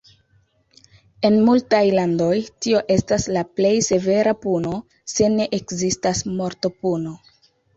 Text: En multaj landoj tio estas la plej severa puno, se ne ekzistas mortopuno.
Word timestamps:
En 1.29 1.35
multaj 1.49 1.81
landoj 1.97 2.31
tio 2.65 2.81
estas 2.97 3.27
la 3.37 3.45
plej 3.59 3.75
severa 3.91 4.35
puno, 4.49 4.75
se 5.15 5.29
ne 5.37 5.47
ekzistas 5.61 6.25
mortopuno. 6.41 7.15